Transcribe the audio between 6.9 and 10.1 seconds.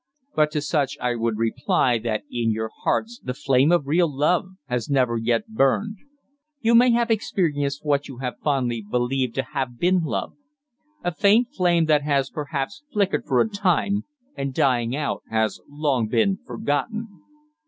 experienced what you have fondly believed to have been